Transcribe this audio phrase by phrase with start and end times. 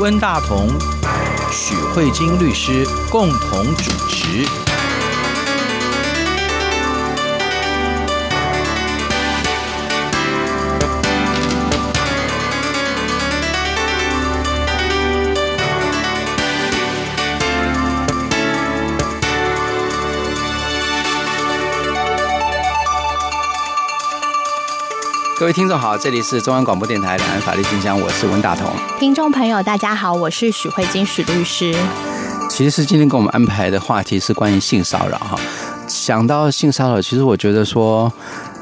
[0.00, 0.66] 温大同、
[1.52, 4.69] 许慧晶律师共同主持。
[25.40, 28.70] 各位听众好，这里是中央广播电台两岸法律信箱，我是文大同。
[28.98, 31.74] 听众朋友大家好，我是许慧金许律师。
[32.50, 35.40] 其实今天给我们安排的话题是关于性骚扰哈。
[35.88, 38.12] 想到性骚扰，其实我觉得说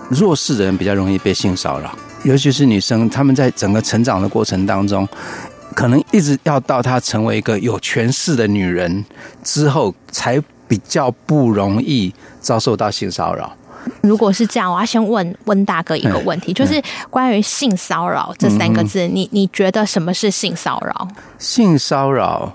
[0.09, 1.91] 弱势的人比较容易被性骚扰，
[2.23, 5.09] 尤其是女生，她们在整个成长的过程当中，
[5.75, 9.05] 可能一直要到她成为一个有权势的女人
[9.43, 13.53] 之后，才比较不容易遭受到性骚扰。
[14.01, 21.09] 如果是这样，我要先问问大哥一个问题，就是关于性骚扰这三个字，你你觉得什么是性骚扰？
[21.39, 22.53] 性骚扰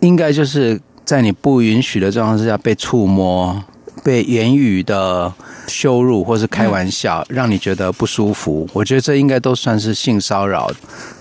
[0.00, 3.62] 应该就是在你不允许的状况之下被触摸、
[4.04, 5.32] 被言语的
[5.66, 8.68] 羞辱或是开玩笑，让你觉得不舒服。
[8.72, 10.70] 我觉得这应该都算是性骚扰，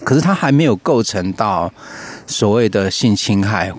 [0.03, 1.71] 可是它还没有构成到
[2.27, 3.71] 所谓的性侵害。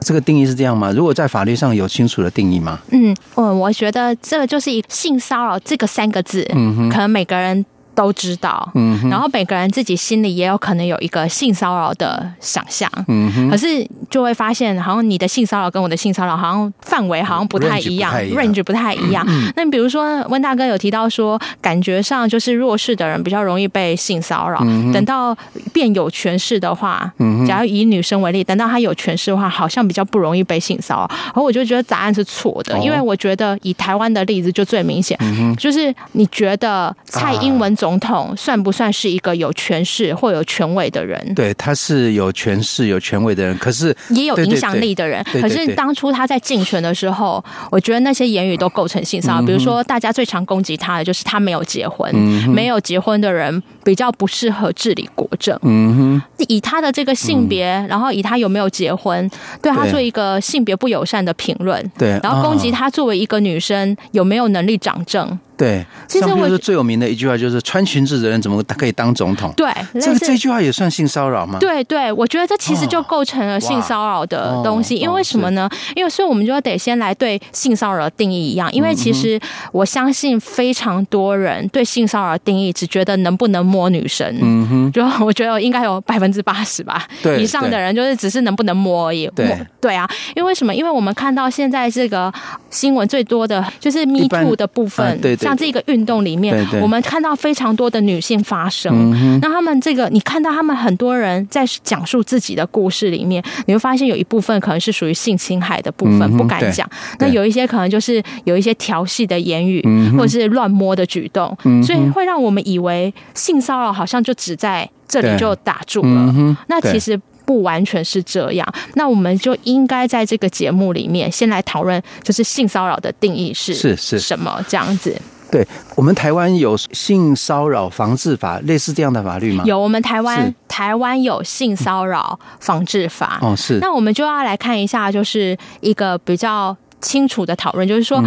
[0.00, 0.90] 这个定义是这样吗？
[0.92, 2.78] 如果在法律上有清楚的定义吗？
[2.90, 7.64] 嗯，我我觉得这个就是以性骚扰这个三个字，嗯哼，可能每个人。
[8.00, 19.22] 都知道，嗯，然后每个人自己心里也有可能有一个性骚扰的想象，嗯，可是就会发现，好像你的性骚扰跟我的性骚扰好像范围好像不太一样，range 不太一样。
[19.54, 24.60] 那你比如说，温大哥有提到说，感觉上就是弱势的人比较容易被性骚扰，
[24.94, 25.36] 等到
[25.74, 27.12] 变有权势的话，
[27.46, 31.06] 假如以女生为例，等到她有权势的话，好像比较不容易被性骚扰。
[31.26, 35.18] 然后我就觉得答案是错的，因为我觉得以台湾的例子就最明显，
[35.58, 41.34] 就是你觉得蔡英文总总统算不算是一个有权势或有权威的人？
[41.34, 45.24] 对，他是有权势、有权威的人，可是也有影响力的人。
[45.24, 49.42] 可是当初他在竞选的时候，我觉得那些言语都构成性骚扰。
[49.42, 52.14] 比如说，大家最常攻击他的就是他没有结婚，
[52.54, 55.58] 没有结婚的人比较不适合治理国政。
[55.62, 59.28] 嗯哼，以他的这个性别，然后以他有没有结婚，
[59.60, 61.84] 对他做一个性别不友善的评论。
[61.98, 65.36] 对，然后攻击他作为一个女生有没有能力掌政。
[65.56, 71.58] 对，像比如说最有名的一句话就是“穿裙子的人怎么可以当总统？”对，这个这句话也算性骚扰吗？
[71.58, 74.96] 对对，我觉得这其实就构成了性骚扰的东西。
[74.96, 75.68] 因为什么呢？
[75.94, 78.72] 因为所以我们就得先来对性骚扰的定义一样。
[78.72, 79.38] 因为其实
[79.70, 84.26] 我相信非常多人对性骚扰的定义只觉得能不能摸女生。
[84.42, 87.06] 嗯哼，就我觉得应该有百分之八十吧
[87.38, 89.30] 以上的人就是只是能不能摸而已。
[89.34, 90.74] 对对啊，因为什么？
[90.74, 92.32] 因为我们看到现在这个
[92.70, 95.18] 新闻最多的就是 Me Too 的部分。
[95.20, 95.46] 对对。
[95.46, 98.92] 像这个运动里面，对对，我们看到非常多的女性发声。
[99.14, 106.88] 嗯、那他们这个，你看到他们很多人在讲述自己的故事里面，你会发现有一部分可能是属于性侵害的部分，嗯、不敢讲。
[107.18, 116.32] 那有一些可能就是有一些调戏的言语，嗯、或者是乱摸的举动，嗯、所以会让我们以为性骚扰好像就只在这里就打住了。
[116.36, 117.20] 嗯、那其实。
[117.46, 125.20] 不完全是这样，那我们就应该在这个节目里面先来讨论，就是性骚扰的定义是是是什么这样子。
[125.50, 125.66] 对，
[125.96, 129.64] 我们台湾有性骚扰防治法，类似这样的法律吗？
[129.66, 133.40] 有，我们台湾台湾有性骚扰防治法。
[133.42, 133.80] 哦，是。
[133.80, 136.76] 那我们就要来看一下，就是一个比较。
[137.00, 138.22] 清楚的讨论，就是说，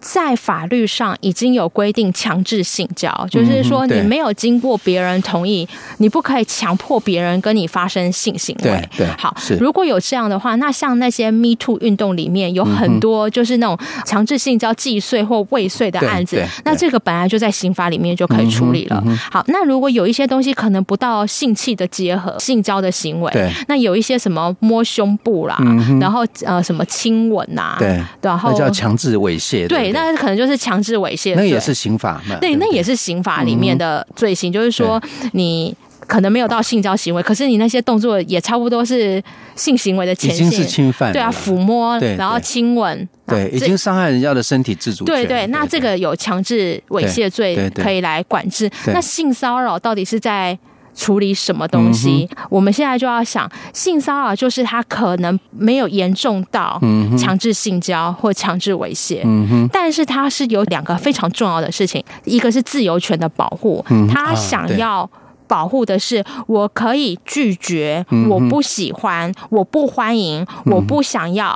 [0.00, 5.66] 在法律上已经有规定强制性交，就是说你没有经过别人同意，
[5.98, 8.88] 你不可以强迫别人跟你发生性行为。
[8.96, 19.02] 对，好，如果有这样的话，那像那些 Me Too 运动里面有很多就是那种强制性交既遂或未遂的案子，那这个本来就在刑法里面就可以处理了。
[19.30, 23.32] 好，那如果有一些东西可能不到性器的结合、性交的行为，
[23.68, 25.58] 那有一些什么摸胸部啦，
[26.00, 28.02] 然后呃什么亲吻呐，对。
[28.24, 35.00] 然后那叫强制猥亵，对，那可能就是强制猥亵，那也是刑法，对，那也是刑法里面的罪行，就是说
[35.32, 35.76] 你
[36.06, 39.22] 可能没有到性交行为，可是你那些动作也差不多是
[39.54, 50.58] 性行为的前戏，已经是侵犯，对啊，抚摸，然后亲吻，对，已经伤害人家的身体自主权，对对，那这个有强制猥亵罪可以来管制，那性骚扰到底是在？
[50.94, 52.28] 处理什么东西？
[52.30, 56.80] 嗯、我们现在就要想，性骚扰就是他可能没有严重到
[57.18, 65.08] 强制性交或强制猥亵，嗯、但是他是有两个非常重要的事情，一个是自由权的保护，嗯、他想要
[65.46, 71.54] 保护的是我可以拒绝，嗯、我不喜欢，我不欢迎，我不想要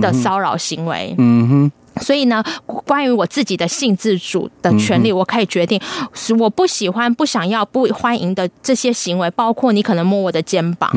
[0.00, 1.14] 的骚扰行为。
[1.18, 5.80] 嗯哼所以呢，关于我自己的性自主的权利，我可以决定，
[6.12, 10.90] 是我不喜欢、不想要、不欢迎的这些行为，包括你可能摸我的肩膀，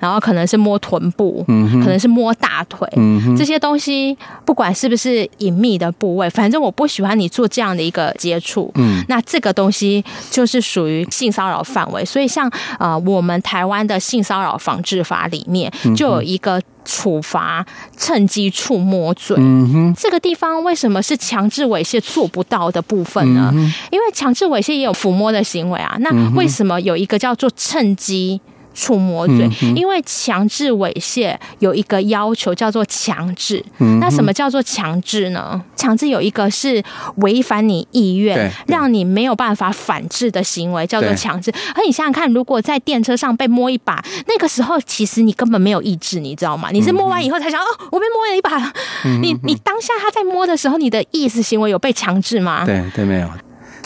[0.00, 2.88] 然后可能是摸臀部，可能是摸大腿，
[3.36, 8.72] 这些东西，不管是不是隐秘的部位，反正我不喜欢你做这样的一个接触。
[9.08, 12.04] 那这个东西就是属于性骚扰范围。
[12.04, 16.60] 所以，像呃，我们台湾的性骚扰防治法里面就有一个。
[16.84, 17.64] 处罚
[17.96, 23.50] 趁机触摸罪，嗯哼，这个地方为什么是强制猥亵做不到的部分呢？
[23.54, 28.40] 嗯、因为强制猥亵也有抚摸的行为啊，那为什么有一个叫做趁机？
[28.74, 33.64] 触摸罪，因为强制猥亵有一个要求叫做强制。
[34.00, 35.60] 那什么叫做强制呢？
[35.76, 36.82] 强制有一个是
[37.16, 41.52] 违反你意愿，让你没有办法反制的行为，叫做强制。
[41.74, 46.70] 而你想想看，如果在电车上被摸一把，那个时候其实你根本没有意志，你知道吗？
[46.72, 48.72] 你是摸完以后才想，哦，我被摸了一把。
[49.20, 52.64] 你你当下他在摸的时候，你的意思行为有被强制吗？
[52.64, 53.28] 对对，没有。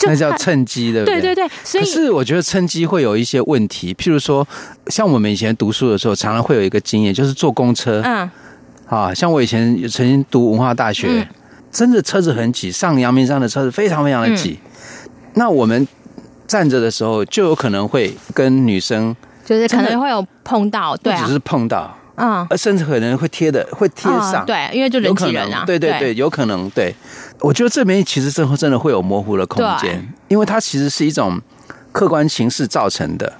[0.03, 1.47] 那叫趁机的，对对对。
[1.63, 4.47] 所以，可是我觉得趁机会有一些问题，譬如说，
[4.87, 8.01] 像我们以前读书的时候，常常会有一个经验，就是坐公车。
[8.03, 8.29] 嗯。
[8.87, 11.27] 啊，像我以前曾经读文化大学，嗯、
[11.69, 14.57] 真的车子很挤，上阳明山的车子非常非常的挤。
[14.63, 15.85] 嗯、那我们
[16.47, 21.96] 站着的时候，就有可能会跟女生，就是可能会有碰到，对、啊，只是碰到。
[22.17, 26.93] 嗯，甚至可能会贴的，会贴上，对，因为就人挤人啊，对对对，有可能，对。
[27.39, 31.39] 我觉得这边其实真真的会有模糊的空间，因为它其实是一种
[31.91, 33.31] 客观形势造成的，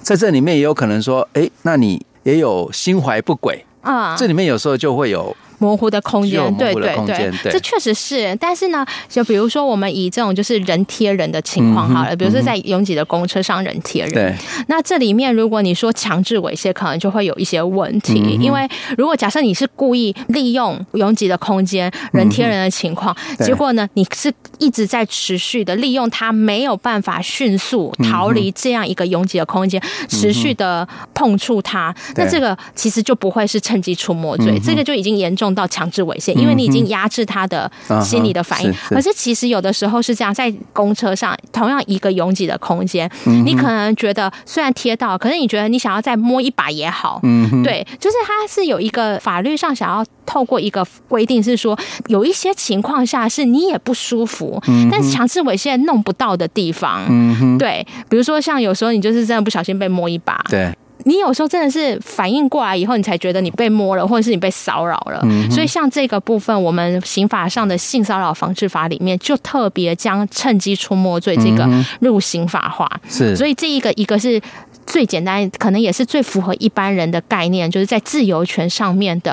[0.00, 5.36] 在这里面也有可能说，哎，那你也有心怀不轨啊，这里面有时候就会有。
[5.58, 8.36] 模糊的空间，对对对，这确实是。
[8.40, 14.34] 但是呢，就比如说我们以这种就是人贴人的情况好了，比如说在拥挤的公车上人贴人，对。
[14.68, 18.68] 那这里面如果你说强制猥亵，可能就会有一些问题，因为
[18.98, 35.45] 如果假设你是故意利用拥挤的空间人贴人的情况，结果呢，你是一直在持续的利用它没有办法迅速逃离这样一个拥挤的空间，持续的碰触他，那这个其实就不会是趁机触摸罪，这个就已经严重。
[35.46, 37.70] 用到强制猥亵，因为你已经压制他的
[38.02, 38.72] 心理的反应。
[38.88, 51.78] 可是其实有的时候是这样，在公车上同样一个拥挤的空间，你可能觉得虽然贴到，可是你觉得你想要再摸一把也好，嗯对，就是它是有一个法律上想要透过一个规定，是说
[52.08, 54.60] 有一些情况下是你也不舒服，
[54.90, 60.74] 但是强制猥亵弄不到的地方，嗯对，比如说像有时候你就是真的不小心被摸一把，对。
[61.06, 65.20] 你有时候真的是反应过来以后，你才觉得你被摸了，或者是你被骚扰了。
[65.22, 71.64] 嗯、所以像这个部分，我们刑法上的性骚扰防治法里面就特别将趁机触摸罪这个
[72.00, 72.90] 入刑法化。
[73.08, 74.40] 是、嗯，所以这一个一个是
[74.84, 79.32] 最简单，可能也是最符合一般人的概念，就是在自由权上面的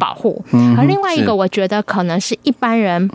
[0.00, 0.44] 保护。
[0.52, 3.08] 嗯、而另外一个，我觉得可能是一般人。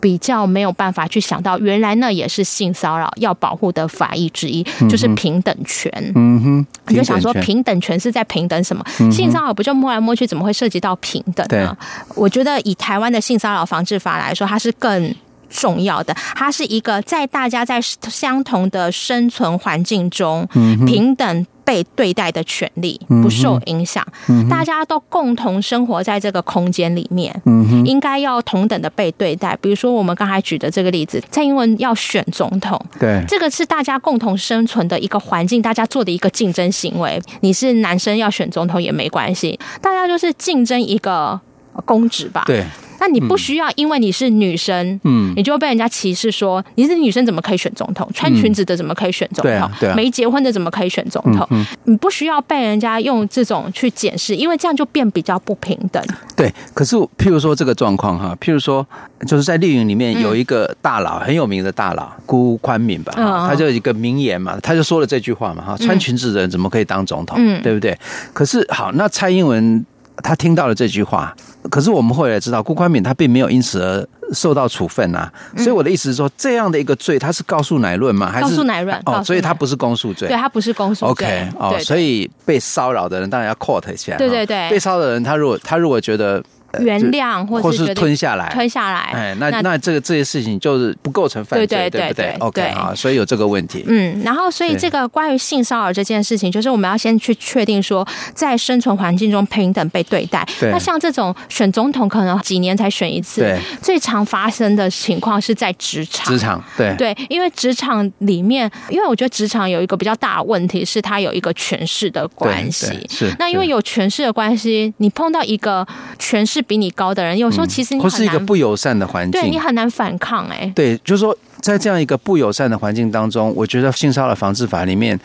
[0.00, 5.92] 比较没有办法去想到，原来那也是性骚扰要保护的法益之一，嗯、就是平等权。
[6.14, 8.84] 嗯哼，你就想说平等权是在平等什么？
[9.00, 11.76] 嗯、性骚扰不就摸来摸去，怎么会涉及到平等呢？
[12.16, 15.14] 我觉得以台湾的性骚扰防治法来说，它是更
[15.48, 16.14] 重要的。
[16.34, 20.48] 它是一个在大家在相同的生存环境中
[20.86, 21.46] 平等。
[21.70, 29.56] 被对待的权利不受影响，嗯、大家都共同生活在这个空间里面，嗯、应该要同等的被对待。
[29.62, 37.22] 比如说我们刚才举的这个例子，蔡英文要选总统，对，这个是大家共同生存的一个环境，大家做的一个竞争行为。
[37.42, 41.40] 你是男生要选总统也没关系，大家就是竞争一个
[41.84, 42.64] 公职吧，对。
[43.00, 48.08] 那你不需要，因为你是女生，嗯，你就会被人家歧视说你是女生怎么可以选总统？
[48.14, 49.50] 穿裙子的怎么可以选总统？
[49.50, 51.46] 对啊，对啊，没结婚的怎么可以选总统？
[51.50, 56.02] 嗯，你不需要被人家用这种去检视，因为这样就变比较不平等。
[56.36, 58.86] 对，可是譬如说这个状况哈，譬如说
[59.26, 63.12] 就是在绿营里面有一个大佬，很有名的大佬辜宽敏吧，
[63.48, 67.36] 他就有一个名言嘛，他就说了这句话嘛哈，穿裙子的人怎么可以当总统？
[67.40, 67.98] 嗯，对不对？
[68.34, 69.84] 可是好，那蔡英文。
[70.20, 71.34] 他听到了这句话，
[71.70, 75.32] 可是我们后来知道，辜宽敏他并没有因此而受到处分啊。
[75.56, 78.30] 所以我的意思是说，这样的一个罪，他是告诉乃论吗？
[78.30, 79.00] 还是告诉乃论？
[79.06, 80.28] 哦，所以他不是公诉罪。
[80.28, 81.10] 对，他不是公诉罪。
[81.10, 84.16] OK，哦，所以被骚扰的人当然要 court 一下。
[84.16, 86.42] 对对对，被骚扰的人，他如果他如果觉得。
[86.78, 89.00] 原谅，或是吞下来，吞下来。
[89.12, 93.84] 哎，那那这个这些事情就是不构成犯罪，对对对，OK 啊，所以有这个问题。
[93.88, 100.46] 嗯，然后所以这个关于性骚扰这件事情，就是我们要先去确定说，在生存环境中平等被对待。
[100.60, 106.26] 那像这种选总统可能几年才选一次，对，最常发生的情况是在职场。
[106.26, 112.86] 职场，对对，因为职场里面，因为我觉得职场有一个比较大的问题是，它有一个权势的关系。
[113.08, 115.84] 是，那因为有权势的关系，你碰到一个
[116.16, 116.59] 权势。
[116.60, 120.72] 势比你高的人，有时候其实你很难、或是一个不友善的环境，对你很难反抗哎、欸。
[120.74, 125.18] 对，就是说，在这样一个不友善的环境当中，我觉得性骚扰防治法里面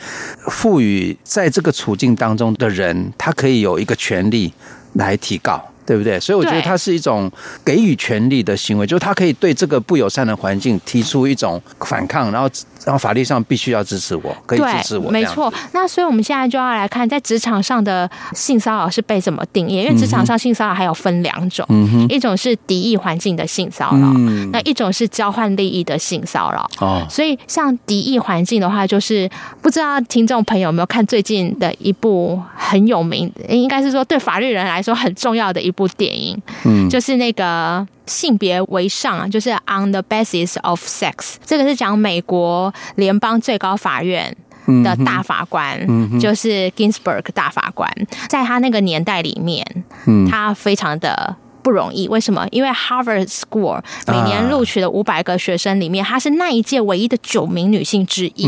[0.49, 4.53] 赋予在这个处境当中的人，他可以有一个权利
[4.93, 5.63] 来提告。
[5.85, 6.19] 对不对？
[6.19, 7.31] 所以我觉得它是一种
[7.63, 12.49] 给予权利的行为，就是他可以对这个不友善的环境提出一种反抗，然后
[12.85, 15.11] 然后法律上必须要支持我，可以支持我。
[15.11, 15.53] 没错。
[15.73, 19.75] 那所以我们现在就要来看，在职场上的性骚扰是被怎么定义？
[19.83, 26.69] 因为职场上性骚扰还有分两种，嗯，一种是敌意环境的性骚扰，嗯，那一种是交换利益的性骚扰。
[26.79, 29.29] 哦，所以像敌意环境的话，就是
[29.61, 44.35] 不知道听众朋友有没有看最近的一部很有名，应该是说对法律人来说很重要的一部电影，嗯，就是那个性别为上，就是 On the Basis of Sex，这个是讲美国联邦最高法院
[44.83, 47.91] 的大法官，嗯，就是 Ginsburg 大法官，
[48.27, 49.65] 在他那个年代里面，
[50.07, 52.07] 嗯，他非常的不容易。
[52.07, 52.47] 为什么？
[52.51, 58.43] 因为 Harvard School 每年录取的五百个学生里面，她是那一届唯一的九名女性之一，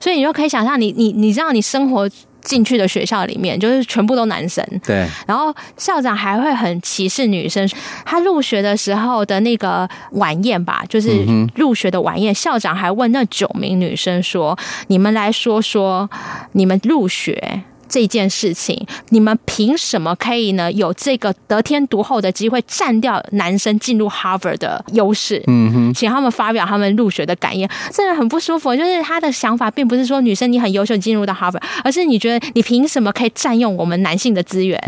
[0.00, 2.10] 所以你就可以想象，你你你知道你生活。
[2.44, 5.08] 进去的学校里面就是全部都男生，对。
[5.26, 7.68] 然后校长还会很歧视女生。
[8.04, 11.24] 他入学的时候的那个晚宴吧，就是
[11.56, 16.08] 入学的晚宴，校长还问那九名女生说：“你们来说说，
[16.52, 20.70] 你们入学。”这件事情，你们凭什么可以呢？
[20.72, 25.42] 有这个得天独厚的机会，占掉男生进入 Harvard 的优势？
[25.46, 28.74] 嗯哼，请他们发表他们入学的感言，真的很不舒服。
[28.74, 34.78] 就是他的想法，并不是说女生你很优秀进入到 Harvard，而是你觉得你凭什么可以占用我们男性的资源，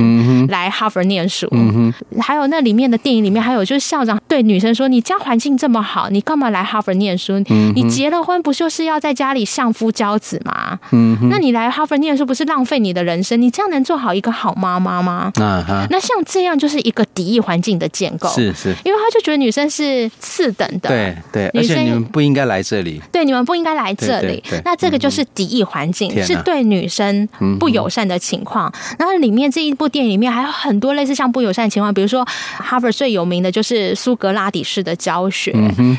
[0.48, 1.48] 来 Harvard 念书？
[1.52, 7.38] 嗯哼，还有那里面的电影里面，还有就是校长对女生说：“你家环境这么好，你干嘛来 Harvard 念书？
[7.74, 10.78] 你结了婚不就是要在家里相夫教子吗？
[10.92, 15.32] 嗯哼，那你来 Harvard 念书不是浪费你的人生，你这样能做好一个好妈妈吗？
[15.36, 27.28] 啊哈，那像这样就是一个敌意环境的建构，是是，因为他就觉得女生是次等的，对对，而且你们不应该来这里，对，你们不应该来这里，那这个就是敌意环境，是对女生
[27.58, 28.72] 不友善的情况。
[28.98, 35.54] 然后里面这一部电影里面还有很多类似像不友善的情况，比如说哈佛最有名的就是苏格拉底式的教学，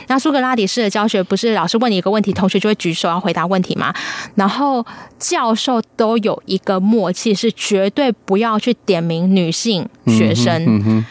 [0.08, 3.94] 那苏格拉底式的教学不是老师问你一个问题，同学就会举手要回答问题吗？
[4.36, 4.86] 然后
[5.20, 10.54] 教授都有一个默契，是绝对不要去点名女性学生。
[10.66, 11.06] 嗯嗯、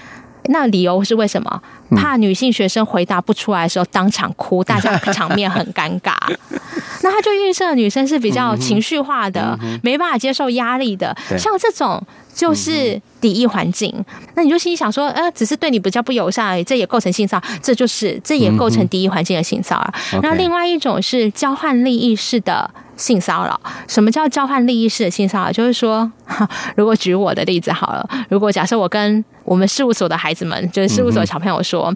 [0.46, 1.62] 那理由是为什么？
[1.94, 6.12] 怕女性学生回答不出来的时候当场哭，大家场面很尴尬。
[7.02, 11.16] 那他就预设女生是比较情绪化的，嗯、没办法接受压力的。
[11.38, 12.02] 像这种
[12.35, 13.94] 就是敌意环境。
[14.35, 20.20] 那你就心里想说，呃，只是对你比较不友善而已，这也构成性骚扰，这就是这也构成敌意环境的性骚扰。
[20.23, 22.68] 那、嗯、另外一种是交换利益式的。
[22.96, 25.52] 性骚扰，什么叫交换利益式的性骚扰？
[25.52, 26.10] 就是说，
[26.76, 31.94] 如果举我的例子好了，如果假设我跟我们事务所的孩子们，就是事务所的小朋友说，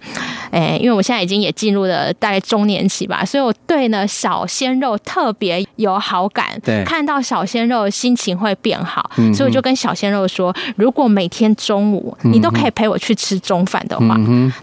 [0.50, 14.16] 哎，因为我现在已经也进入了大概中年期吧，所以我对呢小鲜肉特别有好感，对，看到小鲜肉心情会变好，所以我就跟小鲜肉说，如果每天中午你都可以陪我去吃中饭的话，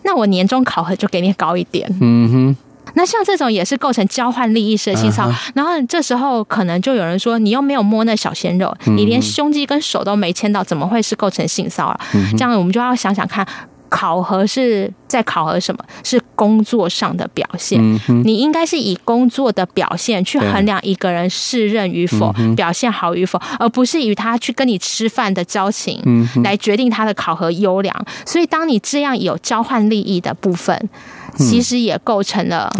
[0.03, 1.89] 那我年终考核就给你高一点。
[1.99, 2.57] 嗯哼。
[2.93, 11.99] 那像这种也是构成交换利益式的性骚扰，然后这时候可能就有人说，你又没有摸那小鲜肉，你连胸肌跟手都没牵到，怎么会是构成性骚扰？
[12.31, 13.45] 这样我们就要想想看，
[13.89, 15.83] 考核是在考核什么？
[16.03, 17.79] 是工作上的表现，
[18.23, 26.01] 你应该是以工作的表现去衡量一个人适任与否，表现好与否，而不是以他去跟你吃饭的交情
[26.43, 28.05] 来决定他的考核优良。
[28.25, 30.89] 所以当你这样有交换利益的部分。
[31.37, 32.71] 其实也构成了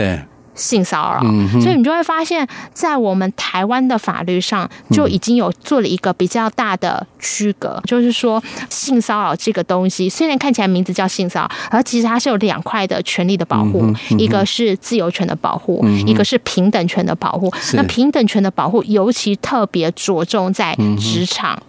[0.55, 17.53] 性骚扰，嗯、所以你就会发现，在我们台湾的法律上就已经有做了一个比较大的区隔，嗯、就是说性骚扰这个东西，虽然看起来名字叫性骚扰，而其实它是有两块的权利的保护，嗯嗯、一个是自由权的保护，嗯、一个是平等权的保护。
[17.73, 21.61] 那平等权的保护尤其特别着重在职场。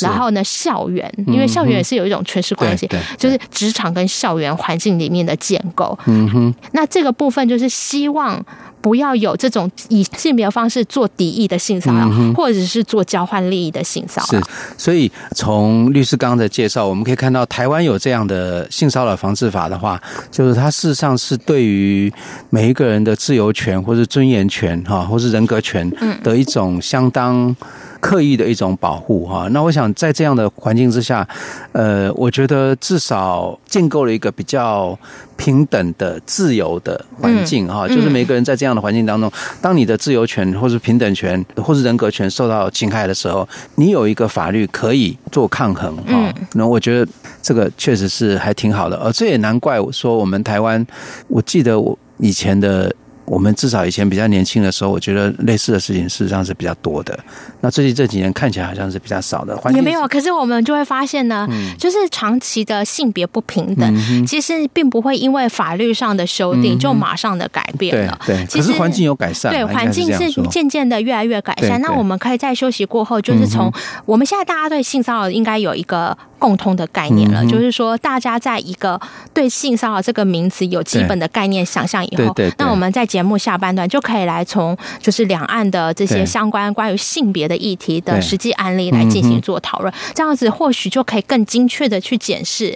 [0.00, 5.98] 然后呢，校园，因为校园也是有一种缺失关系，就是职场跟校园环境里面的建构。
[6.06, 8.44] 嗯哼，那这个部分就是希望
[8.80, 14.40] 不要有这种以性别方式做敌意的性骚扰，或者是做交换利益的性骚扰。
[14.40, 22.12] 是，所以从律师刚刚的介绍，我们可以看到，台湾有这样的性骚扰防治法的话，就是它事实上是对于
[22.50, 25.90] 每一个人的自由权或者尊严权哈，或是人格权
[26.22, 27.54] 的一种相当。
[28.00, 29.48] 刻意的一种保护哈。
[29.50, 31.26] 那我想在这样的环境之下，
[31.72, 34.98] 呃，我觉得至少建构了一个比较
[35.36, 37.86] 平等的、自由的环境哈。
[37.88, 46.32] 就是每个人在这样的环境当中，当你的自由权或是平等权或是人格权受到侵害的时候，你有一个法律可以做抗衡哈。
[46.54, 47.10] 那我觉得
[47.42, 50.86] 这个确实是还挺好的，而这也难怪说我们台湾，
[51.26, 52.94] 我记得我以前的。
[53.28, 57.18] 我们至少以前比较年轻的时候，我觉得类似的事情事实上是比较多的。
[57.60, 59.58] 那最近这几年看起来好像是比较少的。
[59.72, 68.18] 也没有，可是我们就会发现呢，嗯、就是长期的性别不平等，嗯、其实并不会因为法律上的修订就马上的改变了。
[68.22, 71.80] 嗯、对，对其实可是环境有改善，对，环境是渐渐的越来越改善。
[71.80, 73.72] 那我们可以在休息过后，就是从
[74.06, 76.16] 我们现在大家对性骚扰应该有一个。
[76.38, 79.00] 共通的概念了，就是说，大家在一个
[79.34, 92.74] 对性骚扰这个名词有基本的概念想象以后，那我们在节目下半段就可以来从就是两岸的这些相关关于性别的议题的实际案例来进行做讨论，这样子或许就可以更精确的去检视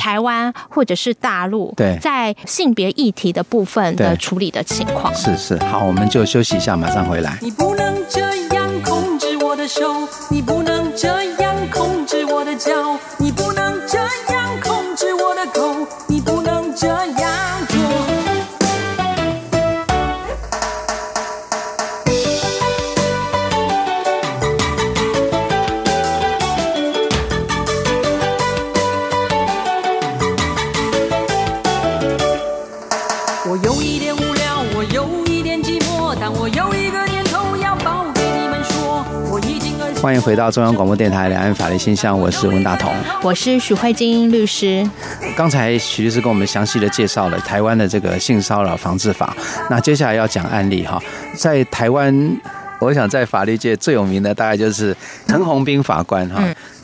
[0.00, 5.14] 台湾或者是大陆在性别议题的部分的处理的情况。
[5.14, 7.36] 是是，好，我们就休息一下，马上回来。
[7.40, 8.20] 你不能这
[8.54, 9.82] 样控制我的手，
[10.30, 12.98] 你不能这样控制我的脚。
[40.22, 44.88] 回到中央广播电台两岸法律现象，我是温大同，我是许慧晶律师。
[45.36, 49.36] 刚才许律师跟我们详细的介绍了台湾的这个性骚扰防治法，
[49.68, 51.02] 那接下来要讲案例哈，
[51.34, 52.16] 在台湾，
[52.78, 56.40] 我想在法律界最有名的大概就是陈宏斌法官哈。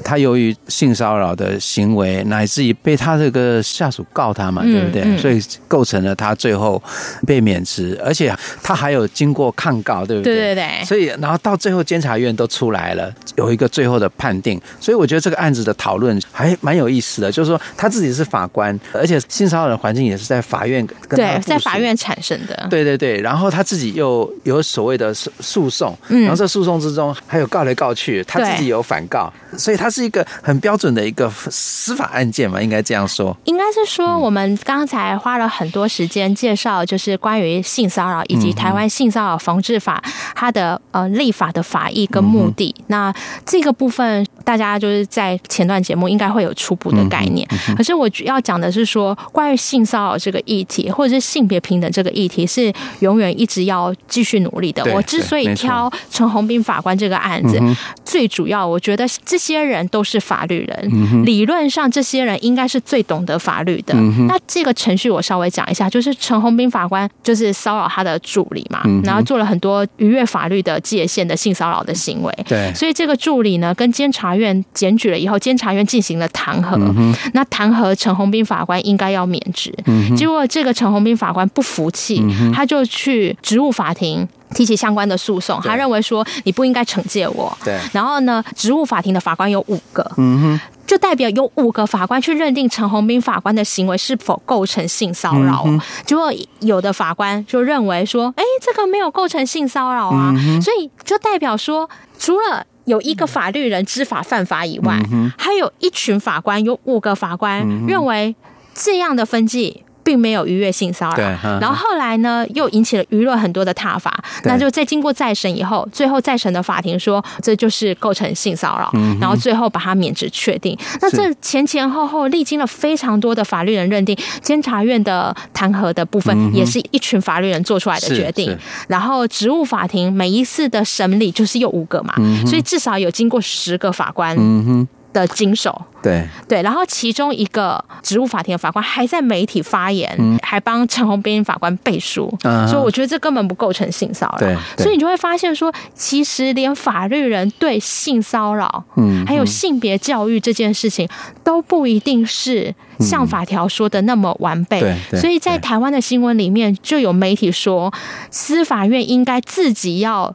[0.08, 5.18] 他由于性骚扰的行为，乃至于被他这个下属告他嘛，对不对？
[5.18, 5.38] 所以
[5.68, 6.82] 构成了他最后
[7.26, 10.34] 被免职，而且他还有经过抗告，对不对？
[10.34, 10.84] 对对对。
[10.86, 14.58] 所以，然后到最后监察院都出来了，有一个最后的判定。
[14.80, 22.66] 所以，我觉得这个案子的讨论还蛮有意思的，就是说他自己是法官，而且性骚扰的环境也是在法院跟他，对，在法院产生的。
[22.70, 23.20] 对对对。
[23.20, 29.97] 然后他自己又有所谓的诉诉讼，然后这诉讼之中还有告来告去，他自己有反告，所以他是。
[29.98, 33.36] 是一个很标准的一个司法案件嘛，应该这样说。
[33.44, 40.02] 应该是说，我们刚才花了很多时间介绍，就是关于性骚扰以及台湾性骚扰防治法
[40.36, 42.74] 它的呃立法的法益跟目的。
[42.86, 43.12] 那
[43.44, 44.24] 这个部分。
[44.44, 54.82] 大家就是在前段节目应该会有初步的概念，可是我要讲的是说，关于性骚扰这个议题，或者是性别平等这个议题，是永远一直要继续努力的。
[54.94, 57.60] 我之所以挑陈宏斌法官这个案子，
[58.06, 63.94] 最主要我觉得这些人都是法律人，理论上这些人应该是最懂得法律的。
[64.26, 72.34] 那这个程序我稍微讲一下，就是陈宏斌法官就是骚扰他的助理嘛，然后做了很多逾越法律的界限的性骚扰的行为。
[72.46, 76.76] 对，所以这个助理呢，跟监察院检举了以后，监察院进行了弹劾。
[76.78, 79.72] 嗯、那弹劾陈宏斌法官应该要免职。
[79.86, 85.60] 嗯、结果这个陈宏斌法官不服气，嗯、他就去职务法庭提起相关的诉讼。
[85.62, 87.56] 他认为说你不应该惩戒我。
[87.64, 87.78] 对。
[87.92, 90.08] 然后呢，职务法庭的法官有五个。
[90.16, 90.60] 嗯哼。
[90.86, 95.62] 就代表有五个法官去认定陈宏斌法官的行为是否构成性骚扰。
[95.66, 100.32] 嗯、结果有的法官就认为说，哎，这个没有构成性骚扰啊。
[100.34, 101.86] 嗯、所以就代表说，
[102.18, 108.34] 除了有一个法律人知法犯法以外，嗯、还有一群法官，有五个法官认为
[108.72, 109.84] 这样的分际。
[110.08, 111.24] 并没有逾越性骚扰，对
[111.60, 114.10] 然后后来呢，又引起了舆论很多的挞伐。
[114.44, 120.74] 那就在经过再审以后，最后再审的法庭说这就是构成性骚扰，嗯、然后最后把他免职确定。
[121.02, 128.56] 那这前前后后历经了非常多的法律人认定，监察院的弹劾的部分也是一群法律人做出来的决定。
[128.88, 134.34] 然后职务法庭每一次的审理就是有五个嘛，嗯、所以至少有经过十个法官。
[134.38, 134.88] 嗯
[135.20, 144.38] 的经手，对对，然后其中一个职务法庭的法官还在媒体发言，嗯、还帮陈鸿斌法官背书，嗯、所以我觉得这根本不构成性骚扰。
[144.38, 151.08] 对，所以你就会发现说，其实连法律人对性骚扰，嗯，还有性别教育这件事情，
[151.42, 154.96] 都不一定是像法条说的那么完备。
[155.12, 157.92] 所以在台湾的新闻里面就有媒体说，
[158.30, 160.34] 司法院应该自己要。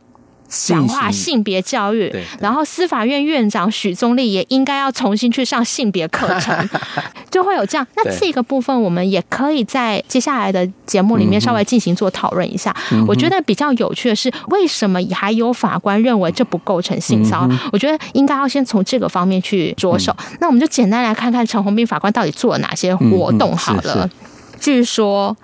[0.53, 6.69] 强化性别教育，然后司法院院长许宗力也应该要重新去上性别课程，
[7.31, 7.85] 就会有这样。
[7.95, 12.73] 那这个部分我们也可以在接下来的节目里面稍微进行做讨论一下。
[13.07, 17.57] 我觉得比较有趣的是，为什么还有法官认为这不构成性骚扰？
[17.71, 20.15] 我觉得应该要先从这个方面去着手。
[20.39, 24.07] 那我们就简单来看看陈宏斌法官到底做了哪些活动好了。
[24.59, 25.35] 据说。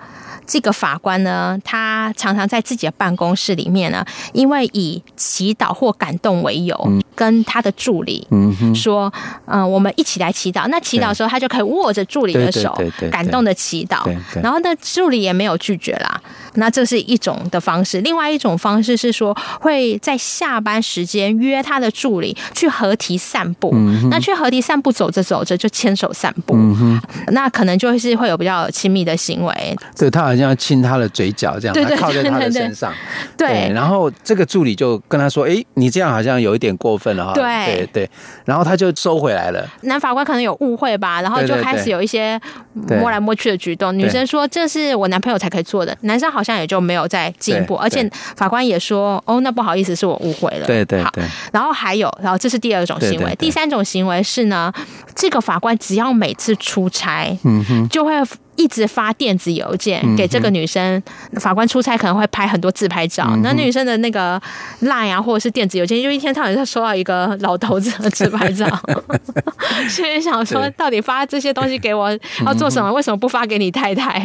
[0.50, 8.26] 这个法官呢，他常常在自己的办公室里面呢，因为以祈祷或感动为由，嗯、跟他的助理
[8.74, 9.12] 说
[9.46, 12.76] ：“嗯、呃，我们一起来祈祷。”那祈祷的时候，他就可以握着助理的手，
[13.12, 14.04] 感动的祈祷。
[14.42, 16.20] 然后那助理也没有拒绝啦。
[16.54, 18.00] 那这是一种的方式。
[18.00, 23.70] 另外一种方式是说，会在下班时间约他的助理去河堤散步。
[23.72, 26.54] 嗯、那去河堤散步，走着走着就牵手散步。
[26.56, 29.76] 嗯、那可能就是会有比较亲密的行为。
[29.96, 30.39] 对他好像。
[30.40, 32.92] 要亲他的嘴角，这样对对对对对，他靠在他的身上。
[33.36, 38.10] 对，然后这个助理就跟他说：“哎，你这样好像有一点过分了哈。”对对对，
[38.44, 39.66] 然后他就收回来了。
[39.82, 42.40] 男法官可能有误会吧，然后就开始有一些
[42.74, 43.96] 摸来摸去的举动。
[43.96, 51.24] 女生说：“这是我男朋友才可以做的。”男生好像也就没有再进一步，而且法官也说：“哦，那不好意思，是我误会了。”对对对。
[51.52, 54.72] 然后还有，然后这是第二种行为，第三种行为是呢，
[55.14, 58.12] 这个法官只要每次出差，嗯哼，就会。
[58.56, 61.02] 一直发电子邮件给这个女生，
[61.40, 64.40] 法官出差可能会拍很多自拍照，那女生的那个
[64.82, 68.66] line 啊，或者是电子邮件，就一天到晚在收到一个老头子的自拍照，
[69.88, 72.10] 所以想说，到底发这些东西给我
[72.44, 72.92] 要做什么？
[72.92, 74.20] 为什么不发给你太太？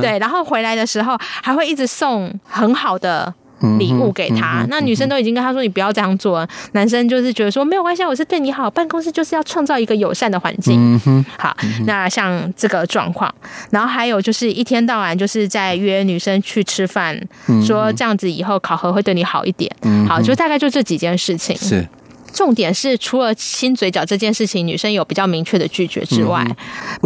[0.00, 3.34] 对，然后回来的时候还会一直送很好的。
[3.78, 10.98] 礼物给他，那女生都已经跟他说：“你不要这样做。”男生就是觉得说：“没有关系，我是对你好，办公室就是要创造一个友善的环境。”
[11.38, 13.32] 好，那像这个状况，
[13.70, 17.18] 然后还有就是一天到晚就是在约女生去吃饭，
[17.66, 19.70] 说这样子以后考核会对你好一点。
[20.08, 21.56] 好，就大概就这几件事情。
[21.56, 21.86] 是，
[22.32, 26.44] 重点是除了亲嘴角这件事情，女生有比较明确的拒绝之外，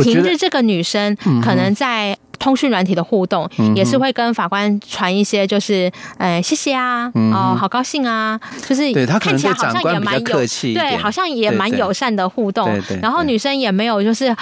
[0.03, 2.17] 平日这个女生可能在。
[2.37, 12.69] 通讯软体的互动也是会跟法官传一些，就是，呃，谢谢啊，哦，好高兴啊，就是看起来好像也蛮客气，对，好像也蛮友善的互动，
[13.01, 14.35] 然后女生也没有就是。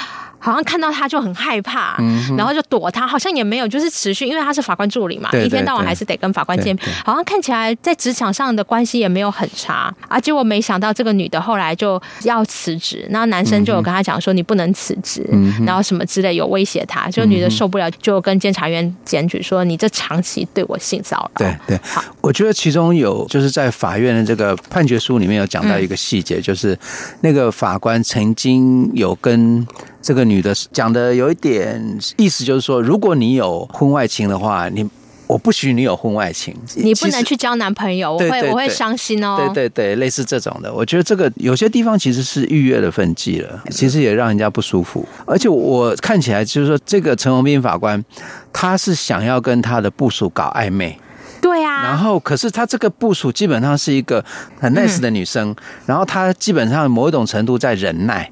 [0.43, 6.89] 好像看到他就很害怕，嗯、然后就躲他，好像也没有就是持续，因为他是法官助理嘛，一天到晚还是得跟法官见面。
[7.05, 10.19] 好像看起来在职场上的关系也没有很差啊。
[10.19, 21.31] 结果没想到这个女的后来就要辞职，那男生就有跟他讲说，你不能辞职，嗯，然后什么之类有威胁他，就女的受不了，就跟监察院检举说，你这长期对我性骚扰。
[21.37, 26.77] 对对，好，我觉得其中有就是在法院的这个判决书里面有讲到一个细节，嗯，就是
[27.21, 29.65] 那个法官曾经有跟。
[30.03, 31.81] 这个女的讲的有一点
[32.17, 34.85] 意思，就是说，如果你有婚外情的话，你
[35.29, 39.37] 我不许你有婚外情，你不能去交男朋友，我会我会伤心哦。
[39.39, 45.07] 对对对，类似这种的，我觉得这个有些地方其实是逾越了分际了，其实也让人家不舒服。
[45.25, 48.05] 而且我看起来就是说，这个陈宏斌法官
[48.53, 50.99] 他是想要跟他的部属搞暧昧，
[51.41, 51.85] 对啊。
[51.85, 54.23] 然后，可是他这个部署基本上是一个
[54.61, 58.31] 很 nice 的女生，嗯、然后他基本上某一种程度在忍耐。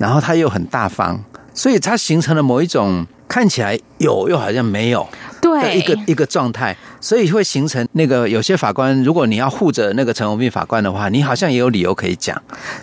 [0.00, 1.18] 然后他又很大方，
[1.52, 5.06] 所以他形成了某一种看起来有又好像没有
[5.42, 12.34] 的一个一个状态，所以会形成那个有些法官，如果你要护着那个陈文斌法官的话，你好像也有理由可以讲；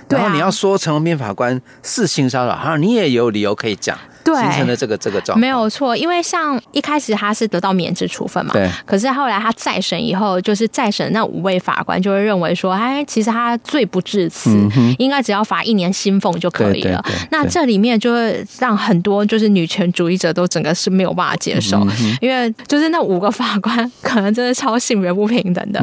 [0.07, 3.97] 然后你要说陈文斌法官是性骚扰，好像你也有理由可以讲。
[4.27, 8.69] 对，形成了这个这个状况没有错，因为像一开始他是得到免职处分嘛，对。
[8.85, 17.01] 可是后来他再审以后，就是再审那五位法官就会认为说，哎，其实他罪不至此，嗯、应该只要罚一年薪俸就可以了。
[17.01, 25.79] 对对对，那这里面就会让很多就是女权主义者都整个是没有办法接受，嗯、因为就是那五个法官可能真的超性别不平等的。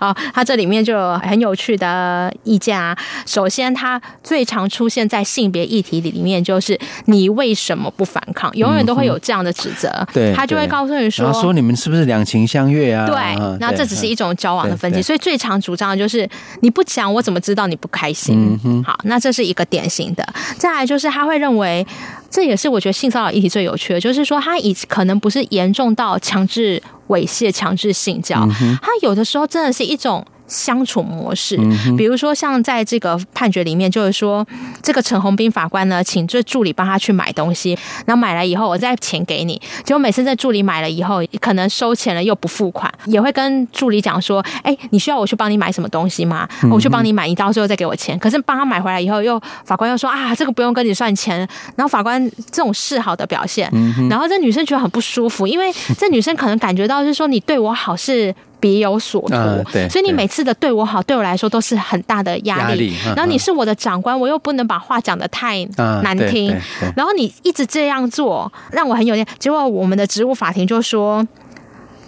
[0.00, 2.96] 啊、嗯，他这里面就有很有趣的意见啊。
[3.26, 7.81] 首先，他最常出现在性别议题里面，就是你为什么？
[7.82, 8.48] 怎么不反抗？
[8.54, 9.90] 永远都会有这样的指责。
[10.12, 13.16] 对，他就会告诉你说：“说你们是不是两情相悦啊？”对，
[13.58, 15.02] 那这只是一种交往的分歧。
[15.02, 16.28] 所以最常主张的就是
[16.60, 18.56] 你不讲，我怎么知道你不开心？
[18.86, 20.24] 好，那这是一个典型的。
[20.56, 21.84] 再来就是他会认为，
[22.30, 28.48] 这也是我觉得性骚扰议题最有趣的，就是说他已可能不是严重到强制猥亵、强制性交，
[28.80, 30.24] 他有的时候真的是一种。
[30.46, 31.56] 相处模式，
[31.96, 34.46] 比如说像在这个判决里面，就是说
[34.82, 39.60] 这个陈宏斌法官呢，请这助理帮他去买东西，然后买来以后，我再钱给你。
[39.84, 46.46] 结果每次在助理买了以后，可能收钱了又不付款，也会跟助理讲说：“哎，你需要我去帮你买什么东西吗？
[46.70, 51.38] 我去帮你买，你到时候再给我钱。”可是帮他买回来以后，又法官又说：“啊，这个不用跟你算钱。”
[51.76, 53.70] 然后法官这种示好的表现，
[54.10, 58.34] 然后这女生觉得很不舒服，因为这女生可能感觉到是说你对我好是。
[58.62, 62.62] 别有所图，嗯对所以你每次的对我好，对我来说都是很大的压力。
[62.62, 65.64] 压力嗯然后你是我的长官，我又不能把话讲的太
[66.02, 66.56] 难听，
[66.96, 69.26] 然后你一直这样做，让我很有点。
[69.40, 71.26] 结果我们的职务法庭就说，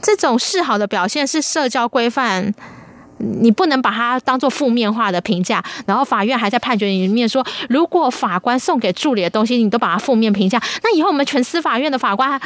[0.01, 2.55] 这种示好的表现是社交规范。
[3.19, 12.39] 你不能把它当做负面化的评价，然后法院还在判决里面说，如果法官送给助理的东西，你都把它负面评价，那以后我们全司法院的法官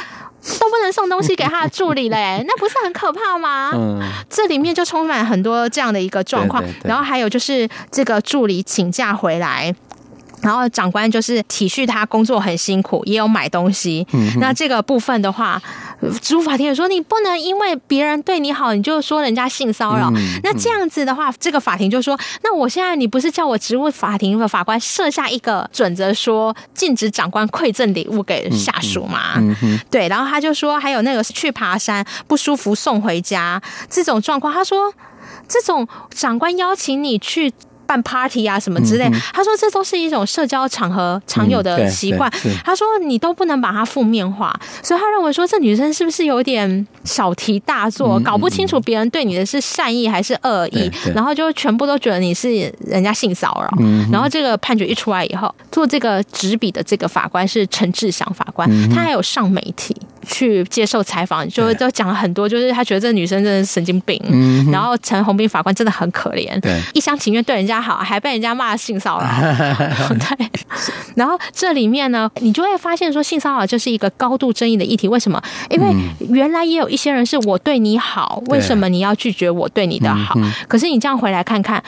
[0.59, 3.71] 都不能送东西给他的助理嘞， 那不是很可怕吗？
[3.73, 9.73] 嗯，这里面就充满很多这样的一个状况，对对对然后还有就是这个助理请假回来。
[10.41, 14.05] 然后长官就是体恤他工作很辛苦，也有买东西。
[14.13, 15.61] 嗯、那这个部分的话，
[16.21, 20.09] 职务法庭也说你不能因为别人对你好，你就说人家性骚扰。
[20.15, 29.33] 嗯、那这样子的话，这个法庭就说，那我现在你不是叫我职务法庭的法官设下一个准则，说禁止长官馈赠礼物给下属吗？
[29.91, 34.93] 对，然后他就说，还有那个去爬山不舒服送回家这种状况，他说
[35.47, 37.51] 这种长官邀请你去。
[37.89, 42.31] 办 party 啊什么之类，他说这都是一种社交场合常有的习惯。
[42.63, 53.75] 他说你都不能把它负面化，所以他认为说这女生是不是有点小题大做，搞不清楚别人对你的是善意还是恶意，然后就全部都觉得你是人家性骚扰。
[54.11, 59.97] 然后这个判决一出来以后，做这个执笔的这个法官是陈志祥法官，他还有上媒体
[60.29, 64.17] 去接受采访，就都讲了很多，就是他觉得这女生真的是神经病。
[64.71, 66.61] 然后陈宏斌法官真的很可怜，
[66.93, 67.79] 一厢情愿对人家。
[67.79, 69.27] 好，还被人家骂性骚扰，
[70.19, 70.49] 对。
[71.15, 75.07] 然后这里面呢，你就会发现说，性骚扰就是一个高度争议的议题。
[75.07, 75.41] 为什么？
[75.69, 75.95] 因为
[76.29, 80.37] 原来也有一些人是我对你好，为什么你要拒绝我对你的好？
[80.67, 81.81] 可是你这样回来看看。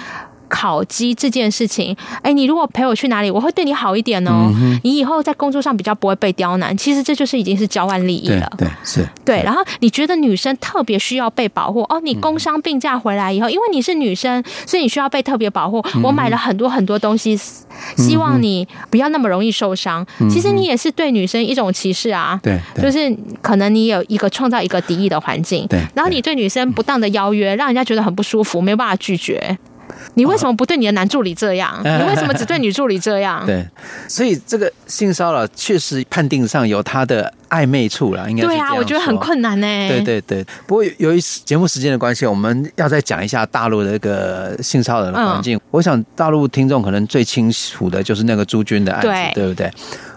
[0.52, 4.52] 考绩这件事情，哎，你如果陪我去哪里，我会对你好一点哦。
[4.54, 6.76] 嗯、你以后在工作上比较不会被刁难。
[6.76, 8.52] 其实这就是已经是交换利益了。
[8.58, 9.08] 对，对是。
[9.24, 12.02] 对，然后你觉得女生特别需要被保护哦？
[12.04, 15.82] 你工伤病假回来以后，因为你是女生，所以你需要被特别保护。
[16.04, 17.40] 我买了很多很多东西，
[17.96, 20.06] 希望你不要那么容易受伤。
[20.30, 22.38] 其实你也是对女生一种歧视啊。
[22.44, 25.66] 对，就是可能你有一个创造一个敌意的环境。
[25.68, 25.80] 对。
[25.96, 29.58] 然后你对女生不当的邀约，让人家觉得很不舒服，没有办法拒绝。
[30.16, 31.80] 你为什么不对你的男助理这样？
[31.84, 33.46] 你为什么只对女助理这样？
[33.46, 33.66] 对，
[34.08, 38.44] 所以这个性骚扰确实判定上有它的暧昧处了，应该。
[38.44, 39.68] 对啊，我觉得很困难呢。
[39.88, 45.58] 对对对，不过由于节目时间的关系，我们要再讲一下大陆的一个性骚扰的环境。
[45.58, 49.72] 嗯、我想大陆听众可能最清楚的就是那个朱军的案子，对，对不对？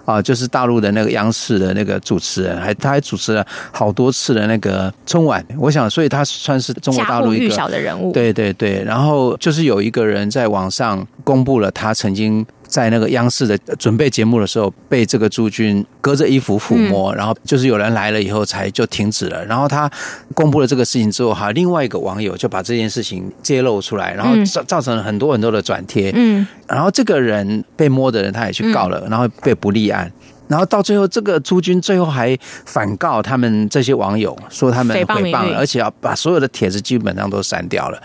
[0.04, 5.44] 啊，就是大陆的那个央视的那个主持人，还他还主持了好多次的那个春晚。
[5.58, 8.12] 我想，所以他算是中国大陆一个小的人物。
[8.12, 12.44] 对对对，然后就是有一个人在网上公布了他曾经。
[12.74, 19.44] 在那个央视的准备节目的时候，被这个朱军隔着衣服抚摸，然后就是有人来了以后才就停止了。
[19.44, 19.88] 然后他
[20.34, 26.10] 公布了这个事情之后，哈，另外一个网友就把这件事情揭露出来，然后造造成了很多很多的转贴。
[26.16, 30.10] 嗯，然后这个人被摸的人他也去告了，然后被不立案。
[30.48, 38.02] 然后到最后，这个朱军最后还反告他们这些网友，说他们诽谤了，而且要把所有的帖子基本上都删掉了。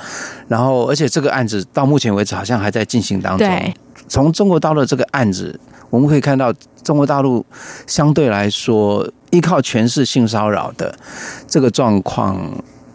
[0.48, 3.48] 然后，而且这个案子到目前为止好像还在进行当中。
[4.10, 5.58] 从中国大陆这个案子，
[5.90, 6.52] 我们可以看到，
[6.84, 7.46] 中国大陆
[7.88, 10.94] 相对来说依靠权势性骚扰的
[11.48, 12.38] 这个状况，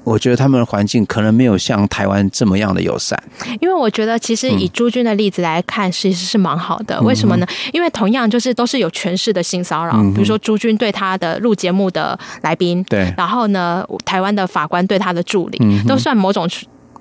[0.03, 3.17] 我觉得他们的环境可能没有像台湾这么样的友善。
[3.61, 7.01] 因为我觉得，其实以朱军的例子来看，其实是蛮好的。
[7.03, 7.47] 为什么呢？
[7.73, 16.49] 因为同样就是都是有权势的性骚扰，比如说朱军对他的录节目的来宾，对，然后呢，台湾的法官对他的助理，都算某种。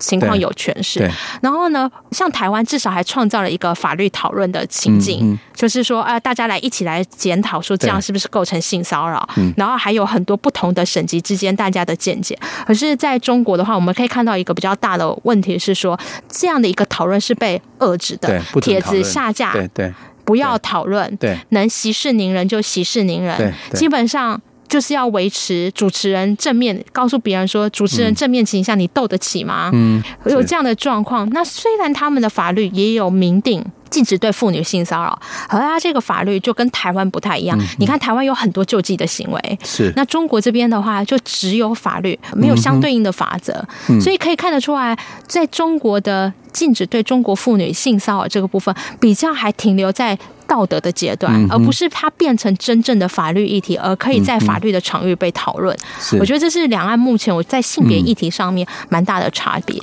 [0.03, 1.09] 情况有权势，
[1.41, 9.27] 然后呢，像台湾至少还创造了一个法律讨论的情境，嗯嗯、就是说，啊、呃，大家来一起来检讨，说这样是不是构成性骚扰？
[9.37, 12.37] 嗯、然后还有很多不同的省级之间大家的见解。
[12.67, 19.93] 可是在中国的话，我们可以看到一个比较大的问题是说，这样的一个讨论是被遏制的，帖子下架，对对，
[20.25, 24.41] 不要讨论，对，能息事宁人就息事宁人，基本上。
[24.73, 29.69] 就是要维持主持人正面，告诉别人说主持人正面形象，你斗得起吗？
[29.71, 31.29] 嗯，有这样的状况。
[31.29, 37.55] 那虽然他们的法律也有明定禁止对妇女性骚扰，可是他这个法律就跟台湾不太一样。
[37.77, 43.53] 你看台湾有很多救济的行为，是那中国这边的话就只有法律，没有相对应的法则，
[44.01, 50.17] 所以可以看得出来，在中国的禁止对中国妇女性骚扰这个部分，比较还停留在。
[50.53, 55.75] 道德的阶段，而不是它变成真正的法律议题，而可以在法律的场域被讨论。
[55.99, 59.75] 是，我觉得这是两岸目前我在性别议题上面蛮大的差别。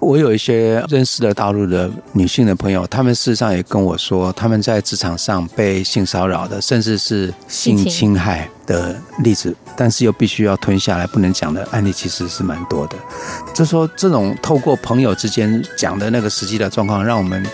[0.00, 8.46] 我有一些认识的大陆的女性的朋友，她们事实上也跟我说，她们在职场上被性骚扰的，甚至是性侵害。
[8.68, 12.96] 的例子，但是又必须要吞下来不能讲的案例，其实是蛮多的。
[13.54, 17.44] 就说这种透过朋友之间讲的那个实际的状况，让我们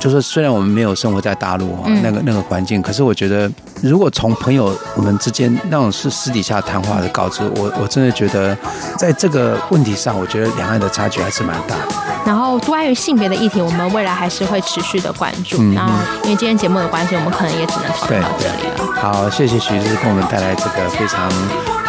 [0.00, 3.50] 就说虽然我们没有生活在大陆那个那个环境，可是我觉得
[3.80, 8.56] 如果从朋友我们之间那种是私底下谈话的告知，我我真的觉得
[8.98, 12.05] 在这个问题上，我觉得两岸的差距还是蛮大的。
[12.26, 15.58] 然后关于性别的议题，我们未来还是会持续的关注。
[15.60, 15.92] 嗯、然后
[16.24, 18.74] 因为今天节目的关系，我们可能也只能讨论到这里了。
[19.00, 21.30] 好，谢谢许医师给我们带来这个非常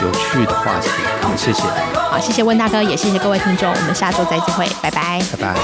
[0.03, 0.89] 有趣的话题。
[1.21, 1.63] 好，谢谢。
[2.11, 3.67] 好，谢谢温大哥，也谢谢各位听众。
[3.67, 5.19] 我们下周再见会，拜拜。
[5.31, 5.55] 拜拜。